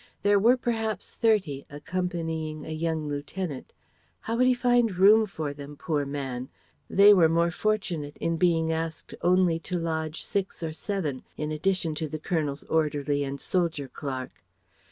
[0.23, 3.71] There were perhaps thirty, accompanying a young lieutenant.
[4.21, 6.49] How would he find room for them, poor man?
[6.89, 11.93] They were more fortunate in being asked only to lodge six or seven in addition
[12.01, 14.43] to the Colonel's orderly and soldier clerk.